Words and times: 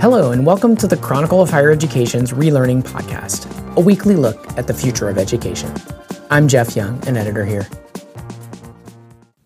Hello, 0.00 0.30
and 0.30 0.46
welcome 0.46 0.76
to 0.76 0.86
the 0.86 0.96
Chronicle 0.96 1.42
of 1.42 1.50
Higher 1.50 1.72
Education's 1.72 2.30
Relearning 2.30 2.84
Podcast, 2.84 3.48
a 3.76 3.80
weekly 3.80 4.14
look 4.14 4.46
at 4.56 4.68
the 4.68 4.72
future 4.72 5.08
of 5.08 5.18
education. 5.18 5.74
I'm 6.30 6.46
Jeff 6.46 6.76
Young, 6.76 7.04
an 7.08 7.16
editor 7.16 7.44
here. 7.44 7.66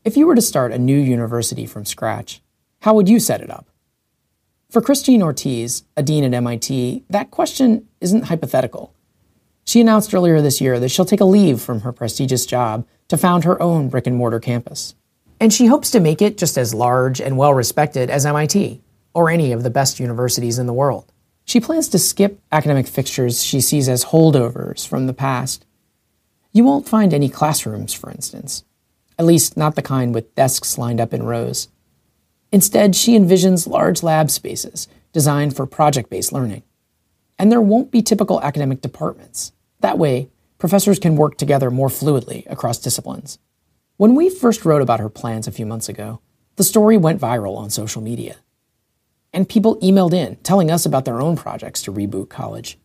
If 0.05 0.15
you 0.15 0.27
were 0.27 0.35
to 0.35 0.43
start 0.43 0.73
a 0.73 0.79
new 0.79 0.99
university 0.99 1.65
from 1.65 1.87
scratch, 1.87 2.43
how 2.83 2.93
would 2.93 3.09
you 3.09 3.19
set 3.19 3.41
it 3.41 3.51
up? 3.51 3.67
For 4.69 4.83
Christine 4.83 5.23
Ortiz, 5.23 5.85
a 5.97 6.03
dean 6.03 6.23
at 6.23 6.35
MIT, 6.35 7.07
that 7.09 7.31
question 7.31 7.89
isn't 8.03 8.25
hypothetical. 8.25 8.93
She 9.65 9.81
announced 9.81 10.13
earlier 10.13 10.43
this 10.43 10.61
year 10.61 10.79
that 10.81 10.91
she'll 10.91 11.07
take 11.07 11.23
a 11.23 11.25
leave 11.25 11.63
from 11.63 11.81
her 11.81 11.93
prestigious 11.93 12.45
job 12.45 12.87
to 13.09 13.17
found 13.17 13.45
her 13.45 13.61
own 13.63 13.89
brick 13.89 14.07
and 14.07 14.17
mortar 14.17 14.39
campus. 14.39 14.97
And 15.41 15.51
she 15.51 15.65
hopes 15.65 15.91
to 15.93 15.99
make 15.99 16.21
it 16.21 16.37
just 16.37 16.59
as 16.59 16.75
large 16.75 17.23
and 17.23 17.39
well 17.39 17.55
respected 17.55 18.11
as 18.11 18.27
MIT, 18.27 18.83
or 19.15 19.31
any 19.31 19.53
of 19.53 19.63
the 19.63 19.71
best 19.71 20.01
universities 20.01 20.59
in 20.59 20.67
the 20.67 20.73
world. 20.73 21.13
She 21.45 21.61
plans 21.61 21.89
to 21.89 21.99
skip 21.99 22.41
academic 22.51 22.87
fixtures 22.87 23.43
she 23.43 23.61
sees 23.61 23.89
as 23.89 24.07
holdovers 24.07 24.87
from 24.87 25.07
the 25.07 25.13
past. 25.13 25.67
You 26.53 26.65
won't 26.65 26.89
find 26.89 27.13
any 27.13 27.29
classrooms, 27.29 27.93
for 27.93 28.11
instance, 28.11 28.65
at 29.19 29.25
least 29.25 29.57
not 29.57 29.75
the 29.75 29.83
kind 29.83 30.15
with 30.15 30.35
desks 30.35 30.79
lined 30.79 31.01
up 31.01 31.13
in 31.13 31.25
rows. 31.25 31.69
Instead, 32.53 32.95
she 32.95 33.19
envisions 33.19 33.67
large 33.67 34.03
lab 34.03 34.31
spaces 34.31 34.87
designed 35.13 35.57
for 35.57 35.67
project 35.67 36.11
based 36.11 36.33
learning. 36.33 36.63
And 37.39 37.51
there 37.51 37.61
won't 37.61 37.91
be 37.91 38.03
typical 38.03 38.41
academic 38.43 38.81
departments. 38.81 39.53
That 39.81 39.99
way, 39.99 40.29
professors 40.59 40.99
can 40.99 41.17
work 41.17 41.39
together 41.39 41.71
more 41.71 41.89
fluidly 41.89 42.45
across 42.51 42.79
disciplines. 42.79 43.39
When 43.97 44.15
we 44.15 44.31
first 44.31 44.65
wrote 44.65 44.83
about 44.83 45.01
her 45.01 45.09
plans 45.09 45.47
a 45.47 45.53
few 45.53 45.67
months 45.67 45.89
ago, 45.89 46.21
the 46.57 46.65
story 46.65 46.97
went 46.97 47.21
viral 47.21 47.57
on 47.57 47.71
social 47.71 48.03
media 48.03 48.37
and 49.33 49.49
people 49.49 49.77
emailed 49.77 50.13
in 50.13 50.37
telling 50.37 50.71
us 50.71 50.87
about 50.87 51.05
their 51.05 51.21
own 51.21 51.37
projects 51.37 51.83
to 51.83 51.93
reboot 51.93 52.29
college. 52.29 52.79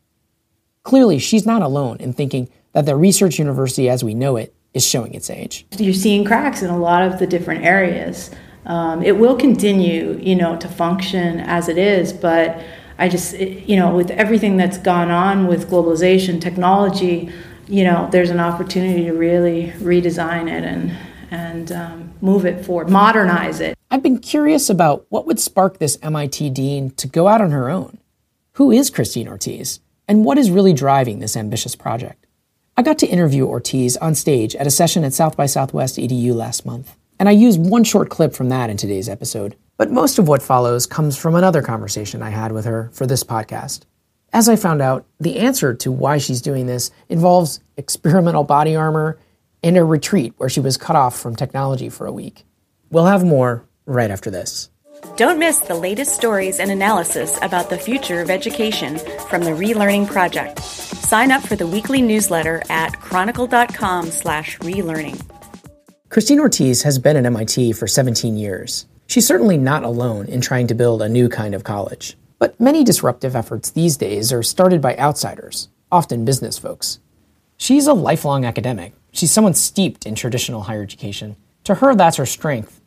Clearly, 0.84 1.20
she's 1.20 1.46
not 1.46 1.62
alone 1.62 1.98
in 2.00 2.14
thinking 2.14 2.50
that 2.74 2.86
the 2.86 2.96
research 2.96 3.40
university 3.40 3.90
as 3.90 4.04
we 4.04 4.14
know 4.14 4.38
it 4.38 4.54
is 4.74 4.86
showing 4.86 5.14
its 5.14 5.30
age. 5.30 5.66
You're 5.78 5.94
seeing 5.94 6.24
cracks 6.24 6.62
in 6.62 6.70
a 6.70 6.78
lot 6.78 7.04
of 7.04 7.20
the 7.20 7.28
different 7.28 7.64
areas. 7.66 8.32
Um, 8.66 9.02
it 9.02 9.18
will 9.18 9.36
continue, 9.36 10.20
you 10.22 10.36
know, 10.36 10.58
to 10.58 10.68
function 10.68 11.40
as 11.40 11.70
it 11.70 11.78
is, 11.78 12.14
but 12.14 12.62
I 12.98 13.10
just, 13.10 13.38
you 13.38 13.76
know, 13.76 13.96
with 13.96 14.12
everything 14.12 14.58
that's 14.58 14.78
gone 14.78 15.12
on 15.12 15.48
with 15.48 15.70
globalization, 15.70 16.42
technology, 16.42 17.32
you 17.68 17.84
know, 17.84 18.10
there's 18.12 18.30
an 18.30 18.40
opportunity 18.40 19.06
to 19.06 19.14
really 19.14 19.72
redesign 19.78 20.50
it 20.52 20.64
and 20.64 20.96
and 21.32 21.72
um, 21.72 22.14
move 22.22 22.46
it 22.46 22.66
forward, 22.66 22.90
modernize 22.90 23.60
it. 23.60 23.78
I've 23.92 24.04
been 24.04 24.20
curious 24.20 24.70
about 24.70 25.06
what 25.10 25.26
would 25.26 25.40
spark 25.40 25.78
this 25.78 25.98
MIT 26.02 26.50
dean 26.52 26.92
to 26.92 27.08
go 27.08 27.28
out 27.28 27.42
on 27.42 27.52
her 27.52 27.70
own. 27.70 27.98
Who 28.54 28.72
is 28.72 28.90
Christine 28.90 29.28
Ortiz, 29.28 29.80
and 30.08 30.26
what 30.26 30.38
is 30.38 30.52
really 30.52 30.74
driving 30.74 31.20
this 31.20 31.38
ambitious 31.38 31.76
project? 31.76 32.26
I 32.76 32.84
got 32.84 33.00
to 33.00 33.08
interview 33.08 33.46
Ortiz 33.46 33.98
on 33.98 34.16
stage 34.16 34.56
at 34.56 34.68
a 34.68 34.72
session 34.72 35.04
at 35.04 35.14
South 35.14 35.36
by 35.36 35.46
Southwest 35.46 35.98
EDU 35.98 36.34
last 36.34 36.66
month, 36.66 36.96
and 37.20 37.28
I 37.28 37.34
used 37.34 37.60
one 37.60 37.84
short 37.84 38.10
clip 38.10 38.34
from 38.34 38.50
that 38.50 38.70
in 38.70 38.78
today's 38.78 39.10
episode. 39.10 39.56
But 39.78 39.92
most 39.92 40.18
of 40.18 40.28
what 40.28 40.42
follows 40.42 40.86
comes 40.88 41.18
from 41.18 41.36
another 41.36 41.62
conversation 41.62 42.24
I 42.24 42.30
had 42.30 42.52
with 42.52 42.66
her 42.66 42.90
for 42.94 43.06
this 43.06 43.24
podcast. 43.24 43.82
As 44.34 44.50
I 44.50 44.56
found 44.56 44.82
out, 44.82 45.06
the 45.20 45.40
answer 45.40 45.74
to 45.76 45.92
why 45.92 46.18
she's 46.18 46.42
doing 46.42 46.66
this 46.66 46.92
involves 47.10 47.62
experimental 47.78 48.44
body 48.44 48.76
armor 48.76 49.20
in 49.68 49.76
a 49.76 49.84
retreat 49.84 50.34
where 50.38 50.48
she 50.48 50.62
was 50.62 50.78
cut 50.78 50.96
off 50.96 51.20
from 51.20 51.36
technology 51.36 51.90
for 51.90 52.08
a 52.08 52.12
week. 52.12 52.46
We'll 52.90 53.08
have 53.08 53.26
more 53.26 53.68
right 53.86 54.10
after 54.10 54.32
this. 54.32 54.70
Don't 55.18 55.40
miss 55.40 55.60
the 55.60 55.76
latest 55.76 56.16
stories 56.16 56.62
and 56.62 56.72
analysis 56.72 57.38
about 57.42 57.70
the 57.70 57.78
future 57.78 58.22
of 58.22 58.30
education 58.30 58.98
from 59.28 59.44
the 59.44 59.52
Relearning 59.52 60.08
Project. 60.08 60.64
Sign 60.64 61.34
up 61.34 61.44
for 61.44 61.58
the 61.58 61.68
weekly 61.68 62.02
newsletter 62.02 62.64
at 62.70 62.98
chronicle.com/relearning. 63.02 65.22
Christine 66.08 66.40
Ortiz 66.40 66.84
has 66.84 66.98
been 66.98 67.18
at 67.18 67.26
MIT 67.26 67.74
for 67.74 67.88
17 67.88 68.38
years. 68.38 68.86
She's 69.08 69.28
certainly 69.28 69.58
not 69.58 69.84
alone 69.84 70.28
in 70.28 70.40
trying 70.40 70.68
to 70.68 70.76
build 70.76 71.02
a 71.02 71.10
new 71.10 71.28
kind 71.28 71.54
of 71.54 71.66
college. 71.66 72.18
But 72.40 72.58
many 72.58 72.86
disruptive 72.86 73.36
efforts 73.36 73.72
these 73.72 73.98
days 73.98 74.32
are 74.32 74.44
started 74.44 74.80
by 74.80 74.96
outsiders, 74.96 75.68
often 75.92 76.24
business 76.24 76.58
folks. 76.58 77.00
She's 77.58 77.86
a 77.86 77.94
lifelong 77.94 78.46
academic 78.46 78.94
She's 79.18 79.32
someone 79.32 79.56
steeped 79.56 80.06
in 80.06 80.14
traditional 80.14 80.62
higher 80.62 80.84
education. 80.84 81.38
To 81.64 81.74
her, 81.74 81.96
that's 81.96 82.18
her 82.18 82.26
strength. 82.28 82.82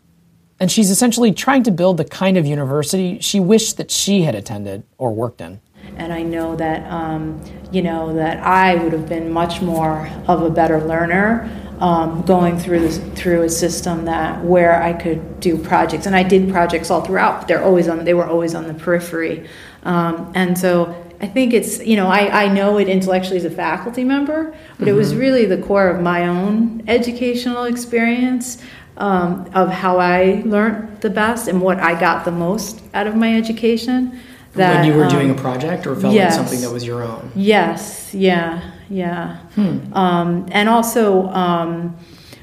And 0.60 0.70
she's 0.70 0.88
essentially 0.88 1.32
trying 1.32 1.64
to 1.64 1.72
build 1.72 1.96
the 1.96 2.04
kind 2.04 2.36
of 2.36 2.46
university 2.46 3.18
she 3.18 3.41
wished 3.41 3.78
that 3.78 3.91
she 3.91 4.22
had 4.22 4.36
attended 4.36 4.84
or 4.96 5.12
worked 5.12 5.40
in. 5.40 5.60
And 5.96 6.12
I 6.12 6.22
know 6.22 6.54
that, 6.54 6.88
um, 6.88 7.42
you 7.72 7.82
know, 7.82 8.14
that 8.14 8.38
I 8.46 8.76
would 8.76 8.92
have 8.92 9.08
been 9.08 9.32
much 9.32 9.60
more 9.60 10.08
of 10.28 10.42
a 10.42 10.50
better 10.50 10.80
learner 10.80 11.50
um, 11.80 12.22
going 12.22 12.56
through 12.60 12.78
this, 12.78 12.98
through 13.20 13.42
a 13.42 13.48
system 13.48 14.04
that 14.04 14.44
where 14.44 14.80
I 14.80 14.92
could 14.92 15.40
do 15.40 15.58
projects, 15.58 16.06
and 16.06 16.14
I 16.14 16.22
did 16.22 16.48
projects 16.48 16.92
all 16.92 17.00
throughout. 17.00 17.40
But 17.40 17.48
they're 17.48 17.64
always 17.64 17.88
on. 17.88 18.04
They 18.04 18.14
were 18.14 18.26
always 18.26 18.54
on 18.54 18.69
the 18.69 18.74
periphery, 18.74 19.48
um, 19.82 20.30
and 20.36 20.56
so 20.56 20.94
I 21.20 21.26
think 21.26 21.53
it's, 21.53 21.84
you 21.84 21.97
know, 21.97 22.06
I, 22.06 22.44
I 22.44 22.48
know 22.48 22.78
it 22.78 22.88
intellectually 22.88 23.36
as 23.36 23.44
a 23.44 23.50
faculty 23.50 24.04
member, 24.04 24.44
but 24.44 24.56
mm-hmm. 24.56 24.88
it 24.88 24.92
was 24.92 25.10
mm-hmm. 25.10 25.20
really 25.20 25.44
the 25.44 25.58
core 25.58 25.88
of 25.88 26.00
my 26.00 26.26
own 26.26 26.82
educational 26.88 27.64
experience 27.64 28.62
um, 28.97 29.50
of 29.54 29.70
how 29.70 29.98
I 29.98 30.42
learned 30.47 31.00
the 31.00 31.10
best 31.10 31.48
and 31.48 31.60
what 31.60 31.78
I 31.78 31.98
got 31.98 32.25
the 32.25 32.31
most 32.31 32.82
out 32.94 33.06
of 33.06 33.16
my 33.16 33.36
education. 33.36 34.20
That, 34.54 34.76
when 34.76 34.84
you 34.84 34.94
were 34.94 35.04
um, 35.04 35.10
doing 35.10 35.31
a 35.31 35.34
project 35.34 35.86
or 35.86 35.94
felt 35.94 36.12
yes, 36.14 36.36
like 36.36 36.47
something 36.47 36.60
that 36.62 36.72
was 36.72 36.84
your 36.84 37.03
own? 37.03 37.31
Yes, 37.37 38.12
yeah, 38.12 38.72
yeah. 38.88 39.37
Hmm. 39.54 39.92
Um, 39.92 40.47
and 40.50 40.69
also 40.69 41.28
um, 41.28 41.97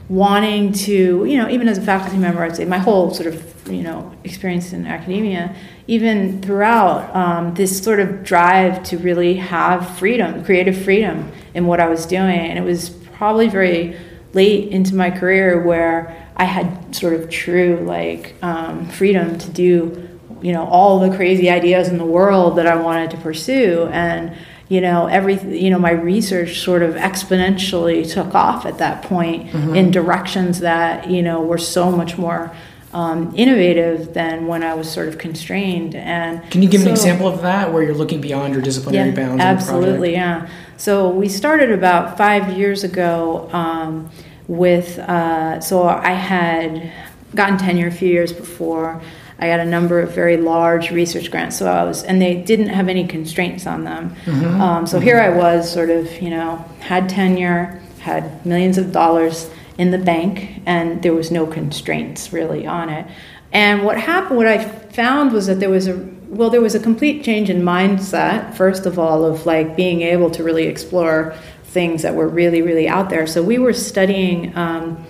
wanting 0.09 0.71
to, 0.71 1.25
you 1.25 1.37
know, 1.37 1.49
even 1.49 1.67
as 1.67 1.77
a 1.77 1.81
faculty 1.81 2.17
member, 2.17 2.41
I'd 2.41 2.55
say 2.55 2.65
my 2.65 2.77
whole 2.77 3.13
sort 3.13 3.27
of, 3.27 3.71
you 3.71 3.83
know, 3.83 4.13
experience 4.23 4.71
in 4.73 4.85
academia 4.85 5.55
even 5.87 6.41
throughout 6.41 7.15
um, 7.15 7.53
this 7.55 7.81
sort 7.81 7.99
of 7.99 8.23
drive 8.23 8.83
to 8.83 8.97
really 8.97 9.35
have 9.35 9.97
freedom, 9.97 10.43
creative 10.43 10.79
freedom 10.83 11.31
in 11.53 11.65
what 11.65 11.79
I 11.79 11.87
was 11.87 12.05
doing. 12.05 12.39
And 12.39 12.59
it 12.59 12.61
was 12.61 12.89
probably 12.89 13.47
very 13.47 13.97
late 14.33 14.69
into 14.69 14.95
my 14.95 15.09
career 15.09 15.63
where 15.63 16.27
I 16.35 16.43
had 16.43 16.95
sort 16.95 17.13
of 17.13 17.29
true 17.29 17.83
like 17.85 18.35
um, 18.43 18.87
freedom 18.89 19.37
to 19.39 19.49
do, 19.49 20.09
you 20.41 20.51
know, 20.51 20.65
all 20.67 20.99
the 20.99 21.15
crazy 21.15 21.49
ideas 21.49 21.87
in 21.87 21.97
the 21.97 22.05
world 22.05 22.57
that 22.57 22.67
I 22.67 22.75
wanted 22.75 23.11
to 23.11 23.17
pursue. 23.17 23.89
And 23.91 24.35
you 24.69 24.81
know 24.81 25.07
every 25.07 25.39
you 25.57 25.69
know 25.69 25.79
my 25.79 25.91
research 25.91 26.59
sort 26.59 26.83
of 26.83 26.95
exponentially 26.95 28.09
took 28.09 28.35
off 28.35 28.65
at 28.65 28.77
that 28.79 29.03
point 29.03 29.47
mm-hmm. 29.47 29.75
in 29.75 29.91
directions 29.91 30.59
that 30.59 31.09
you 31.09 31.21
know 31.21 31.41
were 31.41 31.57
so 31.57 31.91
much 31.91 32.17
more 32.17 32.53
um, 32.93 33.33
innovative 33.35 34.13
than 34.13 34.47
when 34.47 34.63
I 34.63 34.73
was 34.73 34.91
sort 34.91 35.07
of 35.07 35.17
constrained. 35.17 35.93
And 35.93 36.49
can 36.49 36.61
you 36.61 36.69
give 36.69 36.81
so, 36.81 36.87
an 36.87 36.93
example 36.93 37.27
of 37.27 37.41
that, 37.41 37.71
where 37.71 37.83
you're 37.83 37.93
looking 37.93 38.21
beyond 38.21 38.53
your 38.53 38.63
disciplinary 38.63 39.09
yeah, 39.09 39.15
bounds? 39.15 39.43
Absolutely, 39.43 40.13
yeah. 40.13 40.49
So 40.77 41.09
we 41.09 41.27
started 41.29 41.71
about 41.71 42.17
five 42.17 42.57
years 42.57 42.83
ago 42.83 43.49
um, 43.51 44.09
with. 44.47 44.99
Uh, 44.99 45.59
so 45.59 45.87
I 45.87 46.11
had 46.11 46.91
gotten 47.35 47.57
tenure 47.57 47.87
a 47.87 47.91
few 47.91 48.09
years 48.09 48.33
before. 48.33 49.01
I 49.39 49.47
got 49.47 49.59
a 49.59 49.65
number 49.65 49.99
of 49.99 50.15
very 50.15 50.37
large 50.37 50.89
research 50.91 51.29
grants, 51.29 51.57
so 51.57 51.67
I 51.67 51.83
was, 51.83 52.03
and 52.03 52.21
they 52.21 52.35
didn't 52.35 52.69
have 52.69 52.89
any 52.89 53.07
constraints 53.07 53.67
on 53.67 53.83
them. 53.83 54.15
Mm-hmm. 54.25 54.61
Um, 54.61 54.87
so 54.87 54.99
here 54.99 55.19
I 55.19 55.29
was, 55.29 55.71
sort 55.71 55.91
of, 55.91 56.21
you 56.21 56.31
know, 56.31 56.57
had 56.79 57.07
tenure, 57.07 57.79
had 57.99 58.43
millions 58.45 58.77
of 58.77 58.91
dollars 58.91 59.49
in 59.77 59.91
the 59.91 59.97
bank, 59.99 60.61
and 60.65 61.03
there 61.03 61.13
was 61.13 61.29
no 61.29 61.45
constraints 61.45 62.33
really 62.33 62.65
on 62.65 62.89
it. 62.89 63.05
And 63.51 63.83
what 63.83 63.99
happened, 63.99 64.37
what 64.37 64.47
I 64.47 64.63
found 64.63 65.31
was 65.31 65.45
that 65.47 65.59
there 65.59 65.69
was 65.69 65.87
a 65.87 66.17
well, 66.29 66.49
there 66.49 66.59
was 66.59 66.75
a 66.75 66.79
complete 66.79 67.23
change 67.23 67.49
in 67.49 67.61
mindset. 67.61 68.53
First 68.53 68.85
of 68.85 68.99
all, 68.99 69.23
of 69.23 69.45
like 69.45 69.77
being 69.77 70.01
able 70.01 70.29
to 70.31 70.43
really 70.43 70.67
explore 70.67 71.33
things 71.63 72.01
that 72.01 72.15
were 72.15 72.27
really, 72.27 72.61
really 72.61 72.87
out 72.87 73.09
there. 73.09 73.25
So 73.27 73.41
we 73.41 73.59
were 73.59 73.73
studying. 73.73 74.55
Um, 74.57 75.05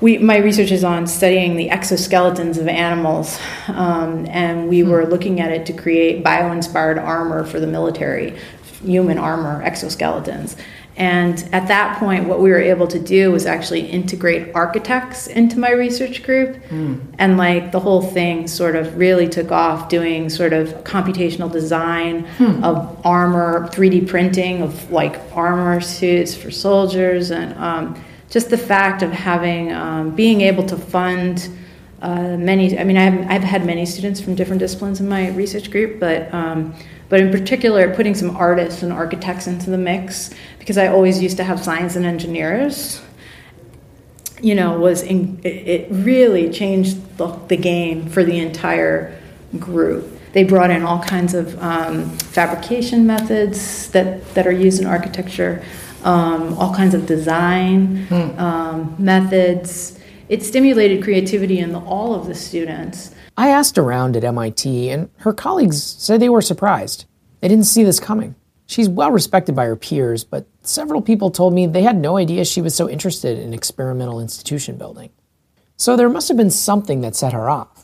we, 0.00 0.18
my 0.18 0.36
research 0.36 0.70
is 0.70 0.84
on 0.84 1.06
studying 1.06 1.56
the 1.56 1.68
exoskeletons 1.68 2.58
of 2.58 2.68
animals, 2.68 3.38
um, 3.68 4.26
and 4.26 4.68
we 4.68 4.80
hmm. 4.80 4.90
were 4.90 5.06
looking 5.06 5.40
at 5.40 5.50
it 5.50 5.66
to 5.66 5.72
create 5.72 6.22
bio-inspired 6.22 6.98
armor 6.98 7.44
for 7.44 7.60
the 7.60 7.66
military, 7.66 8.38
human 8.82 9.18
armor 9.18 9.62
exoskeletons. 9.64 10.56
And 10.98 11.48
at 11.52 11.68
that 11.68 11.96
point, 12.00 12.26
what 12.26 12.40
we 12.40 12.50
were 12.50 12.58
able 12.58 12.88
to 12.88 12.98
do 12.98 13.30
was 13.30 13.46
actually 13.46 13.82
integrate 13.82 14.52
architects 14.52 15.28
into 15.28 15.56
my 15.56 15.70
research 15.70 16.24
group. 16.24 16.56
Mm. 16.70 17.14
And 17.18 17.36
like 17.36 17.70
the 17.70 17.78
whole 17.78 18.02
thing 18.02 18.48
sort 18.48 18.74
of 18.74 18.96
really 18.98 19.28
took 19.28 19.52
off 19.52 19.88
doing 19.88 20.28
sort 20.28 20.52
of 20.52 20.70
computational 20.82 21.50
design 21.52 22.24
hmm. 22.24 22.64
of 22.64 23.00
armor, 23.06 23.68
3D 23.68 24.08
printing 24.08 24.60
of 24.60 24.90
like 24.90 25.20
armor 25.36 25.80
suits 25.80 26.34
for 26.34 26.50
soldiers, 26.50 27.30
and 27.30 27.54
um, 27.54 28.04
just 28.30 28.50
the 28.50 28.58
fact 28.58 29.02
of 29.02 29.10
having, 29.10 29.72
um, 29.72 30.14
being 30.14 30.42
able 30.42 30.64
to 30.66 30.76
fund 30.76 31.48
uh, 32.02 32.36
many. 32.36 32.78
I 32.78 32.84
mean, 32.84 32.96
I've, 32.96 33.28
I've 33.30 33.42
had 33.42 33.66
many 33.66 33.84
students 33.84 34.20
from 34.20 34.34
different 34.34 34.60
disciplines 34.60 35.00
in 35.00 35.08
my 35.08 35.30
research 35.30 35.70
group, 35.70 35.98
but 35.98 36.32
um, 36.32 36.74
but 37.08 37.20
in 37.20 37.30
particular, 37.30 37.94
putting 37.94 38.14
some 38.14 38.36
artists 38.36 38.82
and 38.82 38.92
architects 38.92 39.46
into 39.46 39.70
the 39.70 39.78
mix 39.78 40.30
because 40.58 40.76
I 40.76 40.88
always 40.88 41.22
used 41.22 41.38
to 41.38 41.44
have 41.44 41.62
science 41.62 41.96
and 41.96 42.04
engineers. 42.04 43.00
You 44.40 44.54
know, 44.54 44.78
was 44.78 45.02
in, 45.02 45.40
it 45.42 45.88
really 45.90 46.50
changed 46.50 47.16
the, 47.16 47.26
the 47.48 47.56
game 47.56 48.08
for 48.08 48.22
the 48.22 48.38
entire 48.38 49.18
group. 49.58 50.17
They 50.38 50.44
brought 50.44 50.70
in 50.70 50.84
all 50.84 51.02
kinds 51.02 51.34
of 51.34 51.60
um, 51.60 52.08
fabrication 52.16 53.04
methods 53.04 53.90
that, 53.90 54.24
that 54.34 54.46
are 54.46 54.52
used 54.52 54.80
in 54.80 54.86
architecture, 54.86 55.64
um, 56.04 56.56
all 56.58 56.72
kinds 56.72 56.94
of 56.94 57.06
design 57.06 58.06
um, 58.38 58.94
methods. 59.00 59.98
It 60.28 60.44
stimulated 60.44 61.02
creativity 61.02 61.58
in 61.58 61.72
the, 61.72 61.80
all 61.80 62.14
of 62.14 62.28
the 62.28 62.36
students. 62.36 63.12
I 63.36 63.48
asked 63.48 63.78
around 63.78 64.16
at 64.16 64.22
MIT, 64.22 64.90
and 64.90 65.10
her 65.16 65.32
colleagues 65.32 65.82
said 65.82 66.20
they 66.20 66.28
were 66.28 66.40
surprised. 66.40 67.06
They 67.40 67.48
didn't 67.48 67.64
see 67.64 67.82
this 67.82 67.98
coming. 67.98 68.36
She's 68.66 68.88
well 68.88 69.10
respected 69.10 69.56
by 69.56 69.64
her 69.64 69.74
peers, 69.74 70.22
but 70.22 70.46
several 70.62 71.02
people 71.02 71.32
told 71.32 71.52
me 71.52 71.66
they 71.66 71.82
had 71.82 71.96
no 71.96 72.16
idea 72.16 72.44
she 72.44 72.62
was 72.62 72.76
so 72.76 72.88
interested 72.88 73.40
in 73.40 73.52
experimental 73.52 74.20
institution 74.20 74.78
building. 74.78 75.10
So 75.76 75.96
there 75.96 76.08
must 76.08 76.28
have 76.28 76.36
been 76.36 76.52
something 76.52 77.00
that 77.00 77.16
set 77.16 77.32
her 77.32 77.50
off 77.50 77.77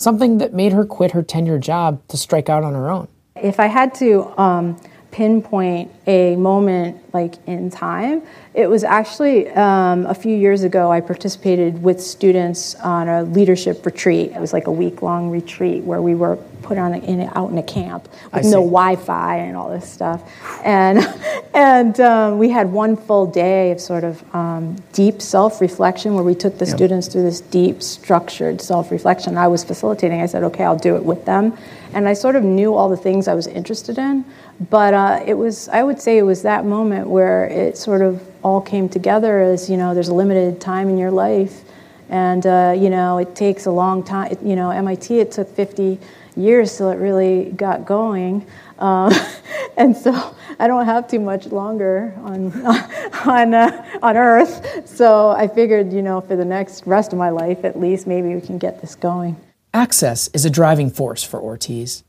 something 0.00 0.38
that 0.38 0.54
made 0.54 0.72
her 0.72 0.84
quit 0.84 1.12
her 1.12 1.22
tenure 1.22 1.58
job 1.58 2.00
to 2.08 2.16
strike 2.16 2.48
out 2.48 2.64
on 2.64 2.72
her 2.72 2.90
own. 2.90 3.06
If 3.36 3.60
I 3.60 3.66
had 3.66 3.94
to 3.96 4.26
um, 4.40 4.80
pinpoint 5.10 5.90
a 6.06 6.36
moment 6.36 7.02
like 7.12 7.34
in 7.46 7.70
time, 7.70 8.22
it 8.54 8.68
was 8.68 8.84
actually 8.84 9.48
um, 9.50 10.06
a 10.06 10.14
few 10.14 10.36
years 10.36 10.62
ago. 10.62 10.90
I 10.90 11.00
participated 11.00 11.82
with 11.82 12.00
students 12.00 12.74
on 12.76 13.08
a 13.08 13.22
leadership 13.22 13.84
retreat. 13.84 14.32
It 14.32 14.40
was 14.40 14.52
like 14.52 14.66
a 14.66 14.72
week 14.72 15.02
long 15.02 15.30
retreat 15.30 15.84
where 15.84 16.02
we 16.02 16.14
were 16.14 16.36
put 16.62 16.78
on 16.78 16.94
a, 16.94 16.98
in, 16.98 17.20
out 17.34 17.50
in 17.50 17.58
a 17.58 17.62
camp 17.62 18.08
with 18.32 18.44
no 18.44 18.60
Wi-Fi 18.60 19.36
and 19.36 19.56
all 19.56 19.70
this 19.70 19.90
stuff, 19.90 20.22
and 20.64 20.98
and 21.54 21.98
um, 22.00 22.38
we 22.38 22.48
had 22.48 22.70
one 22.70 22.96
full 22.96 23.26
day 23.26 23.72
of 23.72 23.80
sort 23.80 24.04
of 24.04 24.22
um, 24.34 24.76
deep 24.92 25.20
self-reflection 25.20 26.14
where 26.14 26.24
we 26.24 26.34
took 26.34 26.58
the 26.58 26.66
students 26.66 27.08
through 27.08 27.22
this 27.22 27.40
deep, 27.40 27.82
structured 27.82 28.60
self-reflection. 28.60 29.36
I 29.36 29.48
was 29.48 29.64
facilitating. 29.64 30.20
I 30.20 30.26
said, 30.26 30.44
"Okay, 30.44 30.64
I'll 30.64 30.76
do 30.78 30.96
it 30.96 31.04
with 31.04 31.24
them," 31.24 31.56
and 31.92 32.08
I 32.08 32.12
sort 32.12 32.36
of 32.36 32.44
knew 32.44 32.74
all 32.74 32.88
the 32.88 32.96
things 32.96 33.28
I 33.28 33.34
was 33.34 33.46
interested 33.46 33.98
in, 33.98 34.24
but 34.70 34.94
uh, 34.94 35.22
it 35.26 35.34
was 35.34 35.68
I 35.68 35.82
would 35.82 36.00
say 36.00 36.18
it 36.18 36.22
was 36.22 36.42
that 36.42 36.64
moment 36.64 37.08
where 37.08 37.46
it 37.46 37.76
sort 37.76 38.02
of 38.02 38.22
all 38.42 38.60
came 38.60 38.88
together 38.88 39.40
as 39.40 39.68
you 39.68 39.76
know 39.76 39.94
there's 39.94 40.08
a 40.08 40.14
limited 40.14 40.60
time 40.60 40.88
in 40.88 40.98
your 40.98 41.10
life. 41.10 41.62
And 42.08 42.44
uh, 42.44 42.74
you 42.76 42.90
know 42.90 43.18
it 43.18 43.34
takes 43.34 43.66
a 43.66 43.70
long 43.70 44.02
time 44.02 44.36
you 44.42 44.56
know 44.56 44.70
mit 44.82 45.10
it 45.10 45.32
took 45.32 45.48
50 45.48 45.98
years 46.36 46.76
till 46.76 46.90
it 46.90 46.96
really 46.96 47.52
got 47.52 47.84
going. 47.84 48.46
Um, 48.78 49.12
and 49.76 49.96
so 49.96 50.34
i 50.58 50.66
don't 50.66 50.84
have 50.86 51.06
too 51.06 51.20
much 51.20 51.46
longer 51.46 52.14
on 52.22 52.50
on 53.26 53.54
uh, 53.54 53.98
on 54.02 54.16
earth. 54.16 54.88
So 54.88 55.30
i 55.30 55.46
figured 55.46 55.92
you 55.92 56.02
know 56.02 56.20
for 56.20 56.36
the 56.36 56.44
next 56.44 56.86
rest 56.86 57.12
of 57.12 57.18
my 57.18 57.30
life 57.30 57.64
at 57.64 57.78
least 57.78 58.06
maybe 58.06 58.34
we 58.34 58.40
can 58.40 58.58
get 58.58 58.80
this 58.80 58.94
going 58.94 59.36
access 59.72 60.28
is 60.28 60.44
a 60.44 60.50
driving 60.50 60.90
force 60.90 61.22
for 61.22 61.40
ortiz 61.40 62.04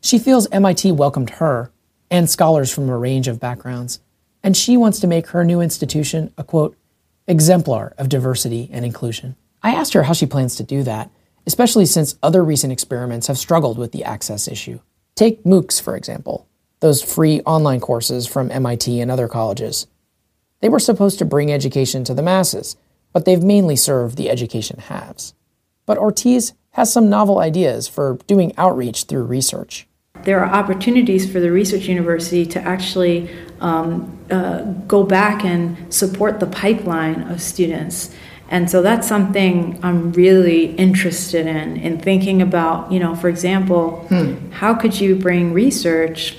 she 0.00 0.18
feels 0.18 0.48
mit 0.50 0.84
welcomed 0.92 1.30
her 1.30 1.70
and 2.10 2.28
scholars 2.28 2.72
from 2.72 2.88
a 2.88 2.96
range 2.96 3.28
of 3.28 3.40
backgrounds 3.40 4.00
and 4.42 4.56
she 4.56 4.76
wants 4.76 5.00
to 5.00 5.06
make 5.06 5.28
her 5.28 5.44
new 5.44 5.60
institution 5.60 6.32
a 6.38 6.44
quote, 6.44 6.76
exemplar 7.26 7.94
of 7.98 8.08
diversity 8.08 8.68
and 8.72 8.84
inclusion. 8.84 9.36
I 9.62 9.74
asked 9.74 9.92
her 9.92 10.04
how 10.04 10.14
she 10.14 10.26
plans 10.26 10.56
to 10.56 10.62
do 10.62 10.82
that, 10.84 11.10
especially 11.46 11.86
since 11.86 12.16
other 12.22 12.42
recent 12.42 12.72
experiments 12.72 13.26
have 13.26 13.38
struggled 13.38 13.78
with 13.78 13.92
the 13.92 14.04
access 14.04 14.48
issue. 14.48 14.80
Take 15.14 15.44
MOOCs, 15.44 15.80
for 15.80 15.96
example, 15.96 16.46
those 16.80 17.02
free 17.02 17.40
online 17.42 17.80
courses 17.80 18.26
from 18.26 18.50
MIT 18.50 19.00
and 19.00 19.10
other 19.10 19.28
colleges. 19.28 19.86
They 20.60 20.68
were 20.68 20.78
supposed 20.78 21.18
to 21.18 21.24
bring 21.24 21.52
education 21.52 22.04
to 22.04 22.14
the 22.14 22.22
masses, 22.22 22.76
but 23.12 23.24
they've 23.24 23.42
mainly 23.42 23.76
served 23.76 24.16
the 24.16 24.30
education 24.30 24.78
haves. 24.78 25.34
But 25.84 25.98
Ortiz 25.98 26.54
has 26.72 26.92
some 26.92 27.10
novel 27.10 27.38
ideas 27.38 27.88
for 27.88 28.18
doing 28.26 28.52
outreach 28.56 29.04
through 29.04 29.24
research 29.24 29.86
there 30.24 30.44
are 30.44 30.52
opportunities 30.52 31.30
for 31.30 31.40
the 31.40 31.50
research 31.50 31.86
university 31.86 32.44
to 32.46 32.60
actually 32.60 33.30
um, 33.60 34.18
uh, 34.30 34.62
go 34.86 35.02
back 35.02 35.44
and 35.44 35.92
support 35.92 36.40
the 36.40 36.46
pipeline 36.46 37.22
of 37.22 37.40
students. 37.40 38.14
And 38.50 38.68
so 38.68 38.82
that's 38.82 39.06
something 39.06 39.78
I'm 39.82 40.12
really 40.12 40.74
interested 40.74 41.46
in, 41.46 41.76
in 41.76 42.00
thinking 42.00 42.42
about, 42.42 42.90
you 42.90 42.98
know, 42.98 43.14
for 43.14 43.28
example, 43.28 44.04
hmm. 44.08 44.50
how 44.50 44.74
could 44.74 45.00
you 45.00 45.14
bring 45.14 45.52
research 45.52 46.38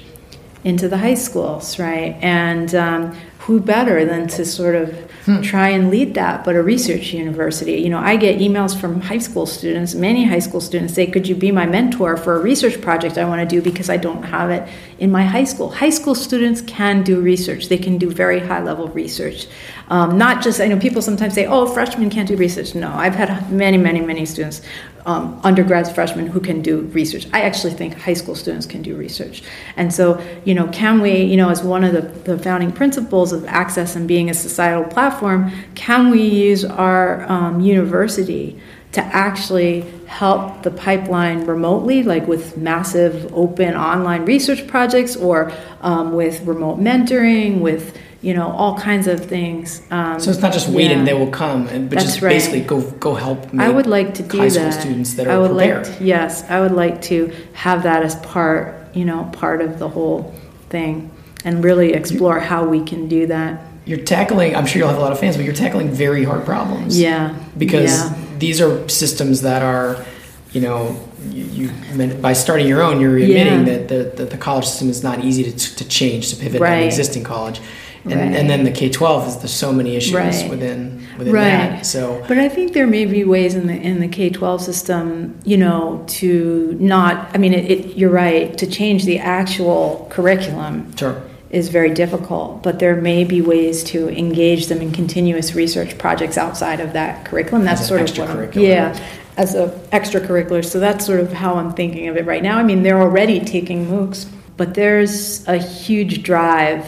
into 0.63 0.87
the 0.87 0.97
high 0.97 1.15
schools, 1.15 1.79
right? 1.79 2.17
And 2.21 2.75
um, 2.75 3.17
who 3.45 3.59
better 3.59 4.05
than 4.05 4.27
to 4.27 4.45
sort 4.45 4.75
of 4.75 4.93
hmm. 5.25 5.41
try 5.41 5.69
and 5.69 5.89
lead 5.89 6.13
that 6.13 6.43
but 6.43 6.55
a 6.55 6.61
research 6.61 7.13
university? 7.13 7.73
You 7.73 7.89
know 7.89 7.99
i 7.99 8.15
get 8.15 8.39
emails 8.39 8.79
from 8.79 9.01
high 9.01 9.19
school 9.19 9.45
students 9.45 9.95
many 9.95 10.25
high 10.25 10.39
school 10.39 10.61
students 10.61 10.93
say 10.93 11.07
could 11.07 11.27
you 11.27 11.35
be 11.35 11.51
my 11.51 11.65
mentor 11.65 12.17
for 12.17 12.35
a 12.35 12.39
research 12.39 12.81
project 12.81 13.17
i 13.17 13.25
want 13.25 13.47
to 13.47 13.55
do 13.55 13.61
because 13.61 13.89
i 13.89 13.97
don't 13.97 14.23
have 14.23 14.49
it 14.49 14.67
in 15.01 15.11
my 15.11 15.23
high 15.23 15.43
school? 15.43 15.71
High 15.71 15.89
school 15.89 16.13
students 16.13 16.61
can 16.61 17.01
do 17.01 17.19
research. 17.19 17.69
They 17.69 17.79
can 17.79 17.97
do 17.97 18.09
very 18.11 18.39
high 18.39 18.61
level 18.61 18.87
research. 18.89 19.47
Um, 19.89 20.17
not 20.17 20.43
just 20.43 20.61
i 20.61 20.67
know 20.67 20.79
people 20.79 21.01
sometimes 21.01 21.33
say 21.33 21.45
oh 21.47 21.65
freshmen 21.65 22.09
can't 22.09 22.27
do 22.27 22.37
research. 22.37 22.75
No 22.75 22.89
i've 22.93 23.15
had 23.15 23.51
many 23.51 23.77
many 23.77 24.01
many 24.01 24.25
students 24.25 24.61
um, 25.05 25.39
undergrads, 25.43 25.91
freshmen 25.91 26.27
who 26.27 26.39
can 26.39 26.61
do 26.61 26.81
research. 26.93 27.27
I 27.33 27.41
actually 27.41 27.73
think 27.73 27.97
high 27.97 28.13
school 28.13 28.35
students 28.35 28.65
can 28.65 28.81
do 28.81 28.95
research. 28.95 29.43
And 29.75 29.93
so, 29.93 30.21
you 30.45 30.53
know, 30.53 30.67
can 30.67 31.01
we, 31.01 31.23
you 31.23 31.37
know, 31.37 31.49
as 31.49 31.63
one 31.63 31.83
of 31.83 31.93
the, 31.93 32.01
the 32.01 32.37
founding 32.37 32.71
principles 32.71 33.33
of 33.33 33.45
access 33.45 33.95
and 33.95 34.07
being 34.07 34.29
a 34.29 34.33
societal 34.33 34.83
platform, 34.85 35.51
can 35.75 36.09
we 36.09 36.23
use 36.23 36.63
our 36.65 37.23
um, 37.31 37.61
university 37.61 38.59
to 38.91 39.01
actually 39.01 39.81
help 40.07 40.63
the 40.63 40.71
pipeline 40.71 41.45
remotely, 41.45 42.03
like 42.03 42.27
with 42.27 42.57
massive 42.57 43.33
open 43.33 43.73
online 43.73 44.25
research 44.25 44.67
projects 44.67 45.15
or 45.15 45.51
um, 45.81 46.13
with 46.13 46.41
remote 46.41 46.77
mentoring, 46.77 47.61
with 47.61 47.97
you 48.21 48.35
know, 48.35 48.51
all 48.51 48.77
kinds 48.77 49.07
of 49.07 49.25
things. 49.25 49.81
Um, 49.89 50.19
so 50.19 50.29
it's 50.29 50.41
not 50.41 50.53
just 50.53 50.69
wait 50.69 50.91
yeah. 50.91 50.97
and 50.97 51.07
they 51.07 51.13
will 51.13 51.31
come, 51.31 51.67
and, 51.67 51.89
but 51.89 51.97
That's 51.97 52.11
just 52.11 52.21
right. 52.21 52.29
basically 52.29 52.61
go 52.61 52.81
go 52.91 53.15
help. 53.15 53.53
I 53.55 53.69
would 53.69 53.87
like 53.87 54.13
to 54.15 54.23
do 54.23 54.37
high 54.37 54.49
that. 54.49 54.73
school 54.73 54.81
students 54.81 55.15
that 55.15 55.27
are 55.27 55.31
I 55.31 55.37
would 55.39 55.51
prepared. 55.51 55.87
Like 55.87 55.97
to, 55.97 56.03
yes, 56.03 56.43
I 56.49 56.59
would 56.59 56.71
like 56.71 57.01
to 57.03 57.33
have 57.53 57.83
that 57.83 58.03
as 58.03 58.15
part, 58.17 58.95
you 58.95 59.05
know, 59.05 59.29
part 59.33 59.61
of 59.61 59.79
the 59.79 59.89
whole 59.89 60.35
thing, 60.69 61.09
and 61.43 61.63
really 61.63 61.93
explore 61.93 62.39
how 62.39 62.65
we 62.65 62.83
can 62.83 63.07
do 63.07 63.25
that. 63.27 63.65
You're 63.85 64.05
tackling. 64.05 64.55
I'm 64.55 64.67
sure 64.67 64.79
you'll 64.79 64.89
have 64.89 64.99
a 64.99 65.01
lot 65.01 65.11
of 65.11 65.19
fans, 65.19 65.35
but 65.35 65.43
you're 65.43 65.55
tackling 65.55 65.89
very 65.89 66.23
hard 66.23 66.45
problems. 66.45 66.99
Yeah, 66.99 67.35
because 67.57 67.91
yeah. 67.91 68.37
these 68.37 68.61
are 68.61 68.87
systems 68.87 69.41
that 69.41 69.63
are 69.63 70.05
you 70.51 70.59
know, 70.59 70.99
you, 71.29 71.71
you, 71.71 72.13
by 72.15 72.33
starting 72.33 72.67
your 72.67 72.81
own, 72.81 72.99
you're 72.99 73.17
admitting 73.17 73.65
yeah. 73.65 73.77
that 73.77 73.87
the, 73.87 74.03
the, 74.17 74.25
the, 74.31 74.37
college 74.37 74.65
system 74.65 74.89
is 74.89 75.01
not 75.01 75.23
easy 75.23 75.49
to, 75.49 75.75
to 75.77 75.87
change 75.87 76.29
to 76.31 76.35
pivot 76.35 76.59
right. 76.59 76.73
an 76.73 76.83
existing 76.83 77.23
college 77.23 77.61
and, 78.03 78.13
right. 78.13 78.35
and 78.35 78.49
then 78.49 78.63
the 78.63 78.71
K 78.71 78.89
twelve 78.89 79.27
is 79.27 79.37
there's 79.37 79.53
so 79.53 79.71
many 79.71 79.95
issues 79.95 80.13
right. 80.13 80.49
within 80.49 81.07
within 81.17 81.33
right. 81.33 81.43
that. 81.43 81.85
So, 81.85 82.23
but 82.27 82.37
I 82.37 82.49
think 82.49 82.73
there 82.73 82.87
may 82.87 83.05
be 83.05 83.23
ways 83.23 83.55
in 83.55 83.67
the 83.67 83.75
in 83.75 83.99
the 83.99 84.07
K 84.07 84.29
twelve 84.29 84.61
system, 84.61 85.39
you 85.43 85.57
know, 85.57 86.03
to 86.19 86.77
not. 86.79 87.29
I 87.33 87.37
mean, 87.37 87.53
it, 87.53 87.69
it, 87.69 87.97
you're 87.97 88.09
right 88.09 88.57
to 88.57 88.67
change 88.67 89.05
the 89.05 89.19
actual 89.19 90.07
curriculum. 90.09 90.95
Sure. 90.95 91.21
Is 91.49 91.67
very 91.67 91.93
difficult, 91.93 92.63
but 92.63 92.79
there 92.79 92.95
may 92.95 93.25
be 93.25 93.41
ways 93.41 93.83
to 93.83 94.07
engage 94.07 94.67
them 94.67 94.81
in 94.81 94.93
continuous 94.93 95.53
research 95.53 95.97
projects 95.97 96.37
outside 96.37 96.79
of 96.79 96.93
that 96.93 97.25
curriculum. 97.25 97.65
That's 97.65 97.85
sort 97.85 98.09
of 98.09 98.17
what 98.17 98.55
yeah, 98.55 98.97
as 99.35 99.53
a 99.53 99.67
extracurricular. 99.91 100.63
So 100.63 100.79
that's 100.79 101.05
sort 101.05 101.19
of 101.19 101.33
how 101.33 101.55
I'm 101.55 101.73
thinking 101.73 102.07
of 102.07 102.15
it 102.15 102.25
right 102.25 102.41
now. 102.41 102.57
I 102.57 102.63
mean, 102.63 102.83
they're 102.83 103.01
already 103.01 103.41
taking 103.41 103.87
MOOCs, 103.87 104.29
but 104.55 104.75
there's 104.75 105.45
a 105.45 105.57
huge 105.57 106.23
drive 106.23 106.85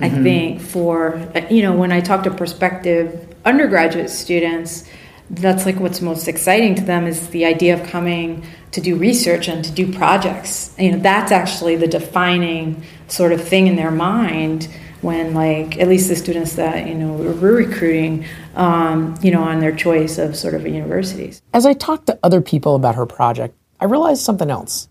I 0.00 0.08
mm-hmm. 0.08 0.22
think, 0.24 0.60
for, 0.60 1.32
you 1.50 1.62
know, 1.62 1.76
when 1.76 1.92
I 1.92 2.00
talk 2.00 2.24
to 2.24 2.30
prospective 2.30 3.34
undergraduate 3.44 4.10
students, 4.10 4.88
that's 5.30 5.64
like 5.64 5.76
what's 5.76 6.00
most 6.00 6.28
exciting 6.28 6.74
to 6.74 6.82
them 6.82 7.06
is 7.06 7.28
the 7.28 7.44
idea 7.44 7.80
of 7.80 7.88
coming 7.88 8.44
to 8.72 8.80
do 8.80 8.96
research 8.96 9.48
and 9.48 9.64
to 9.64 9.72
do 9.72 9.92
projects. 9.92 10.74
You 10.78 10.92
know, 10.92 10.98
that's 10.98 11.32
actually 11.32 11.76
the 11.76 11.86
defining 11.86 12.82
sort 13.08 13.32
of 13.32 13.46
thing 13.46 13.66
in 13.66 13.76
their 13.76 13.90
mind 13.90 14.68
when 15.04 15.34
like 15.34 15.78
at 15.78 15.86
least 15.86 16.08
the 16.08 16.16
students 16.16 16.54
that 16.54 16.88
you 16.88 16.94
know 16.94 17.12
we're 17.12 17.52
recruiting 17.52 18.24
um, 18.56 19.14
you 19.22 19.30
know 19.30 19.42
on 19.42 19.60
their 19.60 19.74
choice 19.74 20.18
of 20.18 20.34
sort 20.34 20.54
of 20.54 20.66
universities 20.66 21.42
as 21.52 21.66
i 21.66 21.74
talked 21.74 22.06
to 22.06 22.18
other 22.22 22.40
people 22.40 22.74
about 22.74 22.94
her 22.94 23.04
project 23.04 23.54
i 23.80 23.84
realized 23.84 24.22
something 24.22 24.50
else 24.50 24.88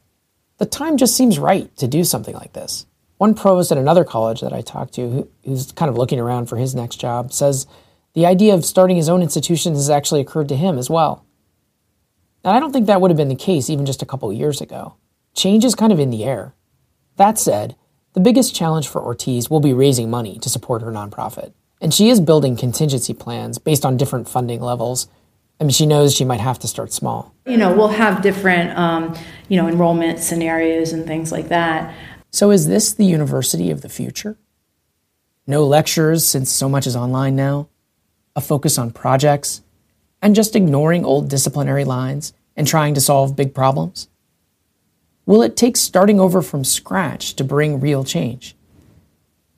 the 0.60 0.66
time 0.68 0.98
just 0.98 1.16
seems 1.16 1.40
right 1.40 1.76
to 1.78 1.88
do 1.88 2.04
something 2.04 2.36
like 2.36 2.54
this 2.54 2.86
one 3.24 3.34
provost 3.34 3.72
at 3.72 3.78
another 3.78 4.04
college 4.04 4.42
that 4.42 4.52
I 4.52 4.60
talked 4.60 4.96
to, 4.96 5.10
who, 5.10 5.30
who's 5.46 5.72
kind 5.72 5.88
of 5.88 5.96
looking 5.96 6.20
around 6.20 6.48
for 6.48 6.58
his 6.58 6.76
next 6.76 6.98
job, 7.00 7.32
says 7.32 7.66
the 8.16 8.26
idea 8.26 8.54
of 8.54 8.66
starting 8.66 8.98
his 8.98 9.08
own 9.08 9.22
institution 9.22 9.76
has 9.76 9.90
actually 9.90 10.20
occurred 10.20 10.50
to 10.50 10.58
him 10.58 10.78
as 10.78 10.90
well. 10.90 11.26
And 12.44 12.54
I 12.54 12.60
don't 12.60 12.74
think 12.74 12.86
that 12.88 13.00
would 13.00 13.12
have 13.12 13.18
been 13.18 13.30
the 13.30 13.36
case 13.36 13.70
even 13.70 13.86
just 13.86 14.02
a 14.02 14.06
couple 14.06 14.34
years 14.34 14.60
ago. 14.60 14.98
Change 15.34 15.64
is 15.64 15.74
kind 15.74 15.94
of 15.94 16.02
in 16.02 16.10
the 16.10 16.26
air. 16.26 16.54
That 17.16 17.40
said, 17.40 17.78
the 18.12 18.20
biggest 18.20 18.54
challenge 18.54 18.90
for 18.90 19.02
Ortiz 19.02 19.50
will 19.50 19.62
be 19.62 19.72
raising 19.72 20.10
money 20.10 20.38
to 20.40 20.50
support 20.50 20.82
her 20.82 20.92
nonprofit. 20.92 21.54
And 21.80 21.94
she 21.94 22.10
is 22.10 22.20
building 22.20 22.58
contingency 22.58 23.14
plans 23.14 23.58
based 23.58 23.86
on 23.86 23.96
different 23.96 24.28
funding 24.28 24.60
levels. 24.60 25.08
I 25.62 25.64
mean, 25.64 25.72
she 25.72 25.86
knows 25.86 26.14
she 26.14 26.26
might 26.26 26.42
have 26.42 26.60
to 26.60 26.68
start 26.68 26.92
small. 26.92 27.34
You 27.46 27.56
know, 27.56 27.74
we'll 27.74 27.88
have 27.88 28.22
different, 28.22 28.78
um, 28.78 29.16
you 29.48 29.56
know, 29.56 29.70
enrollment 29.70 30.20
scenarios 30.20 30.92
and 30.92 31.06
things 31.06 31.32
like 31.32 31.48
that. 31.48 31.96
So, 32.34 32.50
is 32.50 32.66
this 32.66 32.92
the 32.92 33.06
university 33.06 33.70
of 33.70 33.82
the 33.82 33.90
future? 33.90 34.40
No 35.46 35.64
lectures 35.64 36.26
since 36.26 36.52
so 36.52 36.68
much 36.68 36.88
is 36.88 36.96
online 36.96 37.36
now, 37.36 37.70
a 38.36 38.42
focus 38.42 38.80
on 38.80 38.90
projects, 38.90 39.62
and 40.20 40.34
just 40.34 40.56
ignoring 40.56 41.06
old 41.06 41.30
disciplinary 41.30 41.86
lines 41.86 42.34
and 42.56 42.66
trying 42.66 42.96
to 42.96 43.02
solve 43.02 43.36
big 43.36 43.54
problems? 43.54 44.10
Will 45.28 45.44
it 45.44 45.56
take 45.56 45.78
starting 45.78 46.20
over 46.20 46.42
from 46.42 46.64
scratch 46.64 47.36
to 47.36 47.44
bring 47.44 47.80
real 47.80 48.04
change? 48.04 48.56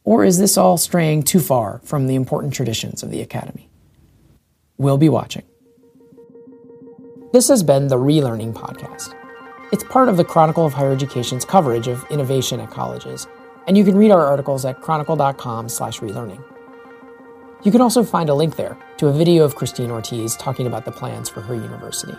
Or 0.04 0.26
is 0.26 0.38
this 0.38 0.58
all 0.58 0.78
straying 0.78 1.24
too 1.24 1.40
far 1.40 1.80
from 1.86 2.08
the 2.08 2.16
important 2.16 2.54
traditions 2.54 3.04
of 3.04 3.10
the 3.10 3.22
Academy? 3.22 3.70
We'll 4.78 4.98
be 4.98 5.08
watching. 5.08 5.44
This 7.32 7.48
has 7.48 7.64
been 7.64 7.88
the 7.88 7.98
Relearning 7.98 8.54
Podcast. 8.54 9.16
It's 9.72 9.84
part 9.84 10.10
of 10.10 10.18
the 10.18 10.24
Chronicle 10.24 10.66
of 10.66 10.74
Higher 10.74 10.92
Education's 10.92 11.44
coverage 11.44 11.88
of 11.88 12.06
innovation 12.12 12.60
at 12.60 12.70
colleges, 12.70 13.28
and 13.68 13.76
you 13.76 13.84
can 13.84 13.98
read 13.98 14.12
our 14.12 14.26
articles 14.26 14.64
at 14.64 14.82
chronicle.com/relearning. 14.82 16.44
You 17.64 17.72
can 17.72 17.82
also 17.82 18.04
find 18.04 18.30
a 18.30 18.36
link 18.36 18.58
there 18.58 18.78
to 18.98 19.08
a 19.08 19.12
video 19.12 19.44
of 19.44 19.56
Christine 19.56 19.90
Ortiz 19.90 20.36
talking 20.36 20.68
about 20.68 20.86
the 20.86 20.92
plans 20.92 21.30
for 21.30 21.42
her 21.42 21.56
university. 21.56 22.14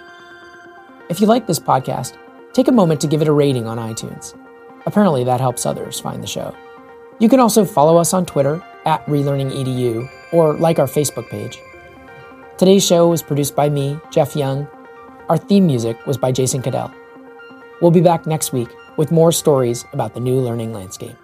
If 1.08 1.20
you 1.20 1.28
like 1.28 1.46
this 1.46 1.60
podcast, 1.60 2.14
take 2.52 2.66
a 2.66 2.72
moment 2.72 3.00
to 3.02 3.06
give 3.06 3.22
it 3.22 3.28
a 3.28 3.32
rating 3.32 3.68
on 3.68 3.78
iTunes. 3.78 4.34
Apparently, 4.84 5.22
that 5.22 5.40
helps 5.40 5.64
others 5.64 6.00
find 6.00 6.22
the 6.22 6.26
show. 6.26 6.52
You 7.20 7.28
can 7.28 7.38
also 7.38 7.64
follow 7.64 7.96
us 7.96 8.12
on 8.12 8.26
Twitter 8.26 8.60
at 8.84 9.06
relearningedu 9.06 10.08
or 10.32 10.54
like 10.54 10.80
our 10.80 10.86
Facebook 10.86 11.28
page. 11.28 11.60
Today's 12.58 12.84
show 12.84 13.06
was 13.06 13.22
produced 13.22 13.54
by 13.54 13.68
me, 13.68 14.00
Jeff 14.10 14.34
Young. 14.34 14.66
Our 15.28 15.38
theme 15.38 15.66
music 15.66 15.96
was 16.06 16.16
by 16.16 16.32
Jason 16.32 16.60
Cadell. 16.60 16.90
We'll 17.80 17.90
be 17.90 18.00
back 18.00 18.26
next 18.26 18.52
week 18.52 18.68
with 18.96 19.10
more 19.10 19.32
stories 19.32 19.84
about 19.92 20.14
the 20.14 20.20
new 20.20 20.40
learning 20.40 20.72
landscape. 20.72 21.16